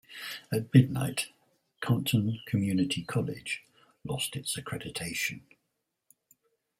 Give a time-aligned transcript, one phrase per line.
[0.51, 1.27] At midnight,
[1.79, 3.61] Compton Community College
[4.03, 5.41] lost its accreditation.